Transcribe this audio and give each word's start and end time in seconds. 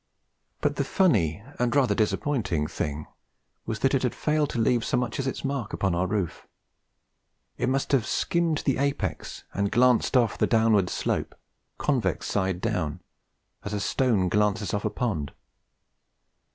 But 0.61 0.77
the 0.77 0.83
funny 0.83 1.43
(and 1.59 1.75
rather 1.75 1.93
disappointing) 1.93 2.65
thing 2.65 3.05
was 3.67 3.81
that 3.81 3.93
it 3.93 4.01
had 4.01 4.15
failed 4.15 4.49
to 4.49 4.59
leave 4.59 4.83
so 4.83 4.97
much 4.97 5.19
as 5.19 5.27
its 5.27 5.45
mark 5.45 5.73
upon 5.73 5.93
our 5.93 6.07
roof. 6.07 6.47
It 7.59 7.69
must 7.69 7.91
have 7.91 8.07
skimmed 8.07 8.63
the 8.65 8.79
apex 8.79 9.43
and 9.53 9.71
glanced 9.71 10.17
off 10.17 10.39
the 10.39 10.47
downward 10.47 10.89
slope 10.89 11.35
convex 11.77 12.25
side 12.25 12.61
down 12.61 13.01
as 13.63 13.73
a 13.73 13.79
stone 13.79 14.27
glances 14.27 14.73
off 14.73 14.85
a 14.85 14.89
pond. 14.89 15.33